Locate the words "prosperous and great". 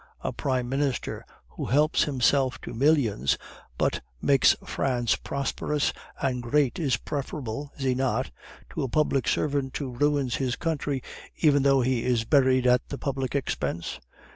5.15-6.79